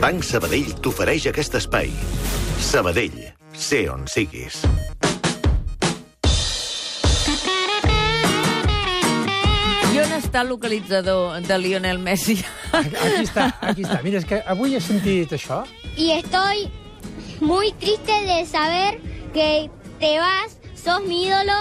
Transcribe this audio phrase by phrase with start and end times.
[0.00, 1.90] Banc Sabadell t'ofereix aquest espai.
[2.64, 3.18] Sabadell,
[3.52, 4.62] sé on siguis.
[9.90, 12.38] I on està el localitzador de Lionel Messi?
[12.72, 14.00] Aquí està, aquí està.
[14.06, 15.66] Mira, és que avui he sentit això.
[15.98, 16.70] y estoy
[17.40, 19.00] muy triste de saber
[19.34, 21.52] que te vas, sos mi ídolo.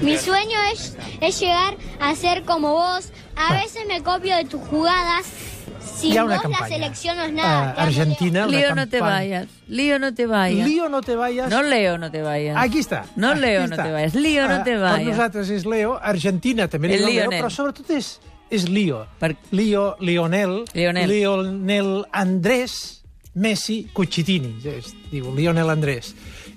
[0.00, 3.10] Mi sueño es, es llegar a ser como vos.
[3.36, 5.26] A veces me copio de tus jugadas.
[6.00, 6.76] Sin Hi ha una vos la campanya.
[6.76, 7.70] selección no es Eh, nada.
[7.72, 9.04] Amo, Argentina, una Lío, no te campanya-
[9.40, 9.48] vayas.
[9.68, 10.66] Lío, no te vayas.
[10.68, 11.50] Lío, no te vayas.
[11.50, 12.56] No, Leo, no te vayas.
[12.58, 13.04] Aquí està.
[13.16, 13.82] No, Aquí Leo, no està.
[13.84, 14.14] te vayas.
[14.14, 15.08] Lío, no Eh, te Per vayas.
[15.08, 15.98] nosaltres és Leo.
[16.02, 17.44] Argentina també li El diuen Leo, Lionel.
[17.44, 19.06] però sobretot és, és Lío.
[19.18, 21.08] Per- Lío, Lionel, Lionel.
[21.08, 23.02] Lionel Andrés
[23.34, 24.56] Messi Cucitini.
[24.64, 26.14] Es diu Lionel Andrés.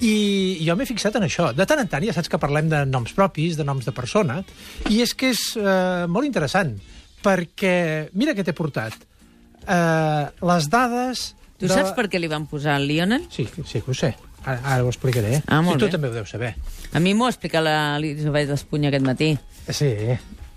[0.00, 1.52] I jo m'he fixat en això.
[1.54, 4.42] De tant en tant, ja saps que parlem de noms propis, de noms de persona,
[4.88, 6.78] i és que és eh, molt interessant,
[7.22, 8.92] perquè, mira què t'he portat.
[9.68, 11.34] Eh, les dades...
[11.58, 13.22] Tu saps per què li van posar el Lionel?
[13.32, 14.10] Sí, sí que ho sé.
[14.44, 15.38] Ara, ara ho explicaré.
[15.46, 15.92] Ah, molt I tu bé.
[15.94, 16.50] també ho deus saber.
[16.92, 19.30] A mi m'ho ha explicat l'Elisabet Espunya aquest matí.
[19.72, 19.88] Sí,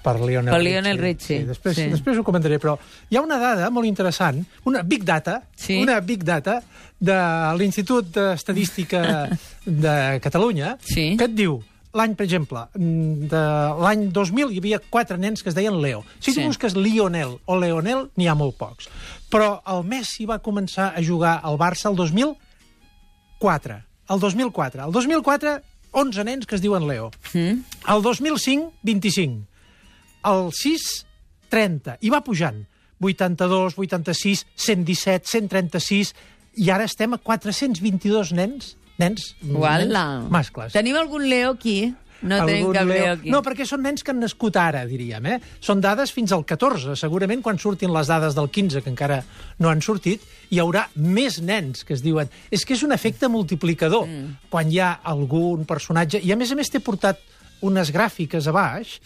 [0.03, 1.85] per Lionel Per Lionel Richie, Sí, després, sí.
[1.93, 2.75] després ho comentaré, però
[3.09, 5.79] hi ha una dada molt interessant, una big data, Sí.
[5.83, 6.61] una big data
[6.99, 7.17] de
[7.57, 9.29] l'Institut d'Estadística
[9.65, 11.15] de Catalunya, Sí.
[11.17, 11.61] que et diu
[11.97, 13.41] l'any, per exemple, de
[13.81, 16.03] l'any 2000 hi havia quatre nens que es deien Leo.
[16.19, 16.45] Si tu Sí.
[16.45, 18.87] busques Lionel o Leonel, n'hi ha molt pocs.
[19.33, 21.95] Però el Messi va començar a jugar al Barça el
[23.39, 23.81] 2004.
[24.09, 24.85] El 2004.
[24.85, 27.11] El 2004, 11 nens que es diuen Leo.
[27.33, 27.63] Mm?
[27.87, 29.43] El 2005, 25.
[30.27, 31.05] El 6,
[31.49, 31.97] 30.
[32.01, 32.65] I va pujant.
[32.99, 36.13] 82, 86, 117, 136...
[36.57, 38.71] I ara estem a 422 nens.
[38.97, 39.35] Nens.
[39.45, 39.85] Uala.
[39.85, 40.73] Nens mascles.
[40.73, 41.93] Tenim algun Leo aquí?
[42.21, 43.29] No tenim cap Leo, Leo- aquí.
[43.29, 45.25] No, perquè són nens que han nascut ara, diríem.
[45.29, 45.37] Eh?
[45.61, 46.95] Són dades fins al 14.
[46.97, 49.19] Segurament quan surtin les dades del 15, que encara
[49.59, 52.29] no han sortit, hi haurà més nens que es diuen...
[52.49, 54.07] És que és un efecte multiplicador.
[54.09, 54.49] Mm.
[54.49, 56.23] Quan hi ha algun personatge...
[56.25, 57.21] I a més a més t'he portat
[57.61, 58.97] unes gràfiques a baix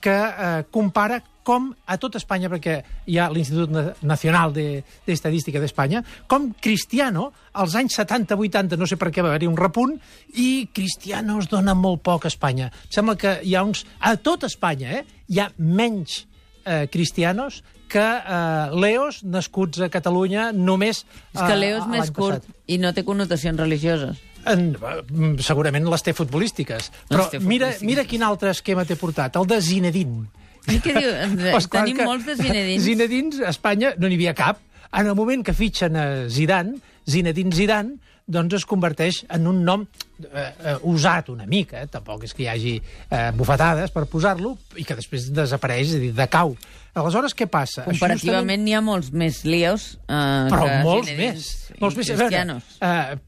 [0.00, 1.20] que eh, compara
[1.50, 2.76] com a tot Espanya, perquè
[3.10, 8.98] hi ha l'Institut Na- Nacional d'Estadística de, d'Espanya, com Cristiano, als anys 70-80, no sé
[9.00, 9.96] per què va haver-hi un repunt,
[10.38, 12.70] i Cristiano es dona molt poc a Espanya.
[12.86, 13.82] Em sembla que hi ha uns...
[13.98, 15.04] A tot Espanya, eh?
[15.34, 16.22] Hi ha menys
[16.64, 21.02] eh, cristianos que eh, leos nascuts a Catalunya només...
[21.34, 22.58] És que eh, Leo és més curt passat.
[22.70, 24.20] i no té connotacions religioses.
[24.48, 26.92] En, mm, segurament les té futbolístiques.
[27.10, 27.88] Però té mira, futbolístiques.
[27.90, 30.28] mira quin altre esquema t'he portat, el de Zinedine.
[30.68, 31.14] I què diu?
[31.54, 32.84] Pues Tenim molts de Zinedins.
[32.84, 34.60] Zinedins, a Espanya no n'hi havia cap.
[34.90, 37.98] En el moment que fitxen a Zidane, Zinedine Zidane,
[38.30, 41.88] doncs es converteix en un nom eh, eh, usat una mica, eh?
[41.90, 46.02] tampoc és que hi hagi eh, bufetades per posar-lo, i que després desapareix, és a
[46.04, 46.54] dir, decau.
[47.00, 47.84] Aleshores, què passa?
[47.86, 51.80] Comparativament n'hi ha molts més Leos eh, però que molts Zinedins més.
[51.80, 52.12] Molts més.
[52.18, 52.56] Veure,
[52.86, 53.18] eh,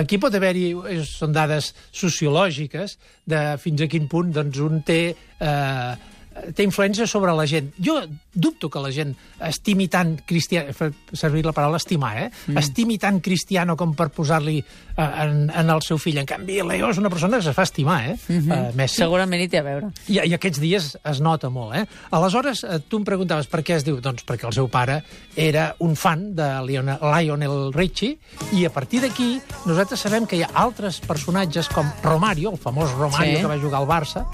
[0.00, 5.00] aquí pot haver-hi, eh, són dades sociològiques, de fins a quin punt doncs, un té...
[5.38, 6.12] Eh,
[6.56, 7.70] té influència sobre la gent.
[7.82, 8.00] Jo
[8.32, 9.14] dubto que la gent
[9.48, 10.66] estimi tant cristià...
[11.12, 12.30] servir la paraula estimar, eh?
[12.46, 12.58] Mm.
[12.60, 16.18] Estimi tant cristiano com per posar-li eh, en, en el seu fill.
[16.20, 18.16] En canvi, Leo és una persona que es fa estimar, eh?
[18.28, 18.70] Mm -hmm.
[18.70, 18.96] uh, Messi.
[19.02, 19.90] Segurament hi té a veure.
[20.08, 21.84] I, I aquests dies es nota molt, eh?
[22.10, 24.00] Aleshores, eh, tu em preguntaves per què es diu?
[24.00, 25.02] Doncs perquè el seu pare
[25.36, 28.18] era un fan de Lionel, Lionel Richie
[28.52, 32.92] i a partir d'aquí nosaltres sabem que hi ha altres personatges com Romario, el famós
[32.92, 33.40] Romario Sí.
[33.42, 34.26] que va jugar al Barça,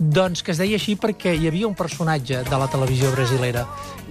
[0.00, 3.66] doncs que es deia així perquè hi havia un personatge de la televisió brasilera,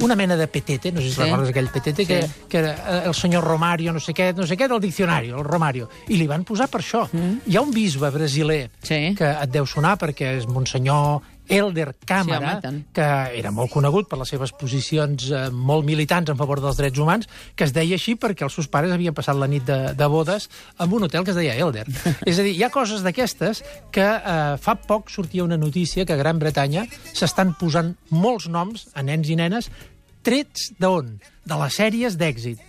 [0.05, 1.21] una mena de petete, no sé si Sí.
[1.23, 2.29] recordes aquell petete, que, Sí.
[2.47, 5.43] que era eh, el senyor Romario, no sé què, no sé què, del diccionari, el
[5.43, 5.89] Romario.
[6.07, 7.07] I li van posar per això.
[7.11, 7.41] Mm.
[7.47, 9.15] Hi ha un bisbe brasiler Sí.
[9.17, 12.79] que et deu sonar perquè és Monsenyor Elder Sí, Càmera, tant.
[12.93, 13.07] que
[13.39, 17.27] era molt conegut per les seves posicions eh, molt militants en favor dels drets humans,
[17.55, 20.49] que es deia així perquè els seus pares havien passat la nit de, de bodes
[20.79, 21.85] en un hotel que es deia Elder.
[22.29, 26.13] És a dir, hi ha coses d'aquestes que eh, fa poc sortia una notícia que
[26.13, 29.71] a Gran Bretanya s'estan posant molts noms a nens i nenes
[30.23, 31.15] trets d'on?
[31.49, 32.59] De les sèries d'èxit.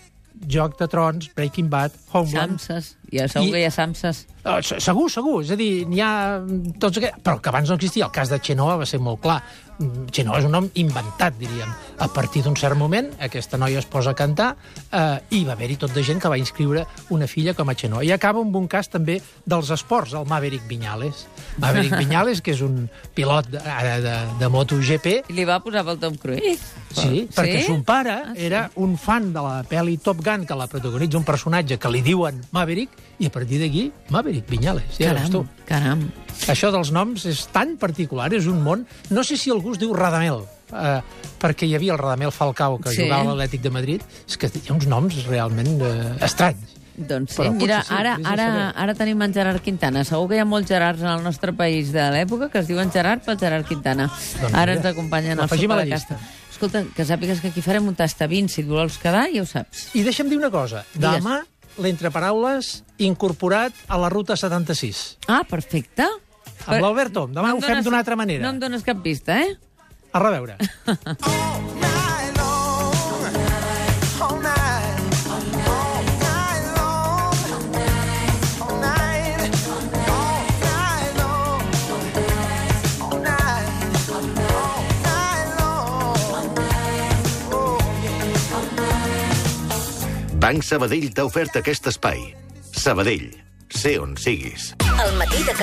[0.48, 2.60] Joc de Trons, Breaking Bad, Homeland...
[2.62, 2.94] Samses.
[3.12, 4.22] Ja segur I- que hi ha Samses.
[4.45, 5.41] Uh, segur, segur.
[5.45, 7.21] És a dir, n'hi ha mm, tots aquests...
[7.27, 8.07] Però que abans no existia.
[8.07, 9.41] El cas de Xenoa va ser molt clar.
[9.81, 11.69] Mm, Xenoa és un nom inventat, diríem.
[12.01, 14.54] A partir d'un cert moment, aquesta noia es posa a cantar
[14.92, 18.01] eh, i va haver-hi tot de gent que va inscriure una filla com a Xenoa.
[18.09, 21.27] I acaba amb un cas també dels esports, el Maverick Viñales.
[21.60, 22.86] Maverick Viñales, que és un
[23.16, 26.72] pilot de, ara de, de MotoGP, I li va posar pel Tom Cruise.
[26.97, 28.45] Sí, perquè son pare Ah, sí?
[28.48, 32.01] era un fan de la pel·li Top Gun, que la protagonitza un personatge que li
[32.03, 34.84] diuen Maverick, i a partir d'aquí, Maverick Viñales.
[34.98, 35.44] Ja veus tu.
[35.66, 36.10] Caram, caram.
[36.48, 38.86] Això dels noms és tan particular, és un món...
[39.10, 40.47] No sé si algú es diu Radamel.
[40.72, 41.00] eh,
[41.42, 43.03] perquè hi havia el Radamel Falcao, que Sí.
[43.03, 46.77] jugava a l'Atlètic de Madrid, és que hi ha uns noms realment eh, estranys.
[46.97, 48.47] Doncs sí, Però mira, sí, ara, a ara,
[48.77, 50.04] ara tenim en Gerard Quintana.
[50.04, 52.92] Segur que hi ha molts Gerards en el nostre país de l'època que es diuen
[52.92, 54.10] Gerard pel Gerard Quintana.
[54.41, 55.91] Doncs ara ens acompanyen al l'afegim Sopa a la de.
[55.91, 56.18] Casta.
[56.53, 59.88] Escolta, que sàpigues que aquí farem un tastavins, si et vols quedar, ja ho saps.
[59.97, 60.84] I deixa'm dir una cosa.
[60.92, 61.22] Digues.
[61.22, 61.41] Demà,
[61.78, 65.19] l'entreparaules incorporat a la ruta 76.
[65.28, 66.07] Ah, perfecte.
[66.67, 67.33] Amb l'Albert Tom.
[67.33, 68.43] Demà No ho fem dones- d'una altra manera.
[68.45, 69.57] No em dones cap pista, eh?
[70.13, 70.57] A reveure.
[70.87, 71.59] night
[90.50, 92.24] Banc Sabadell t'ha ofert aquest espai.
[92.74, 93.28] Sabadell,
[93.70, 94.72] sé on siguis.
[94.82, 95.60] El matí de Catalunya.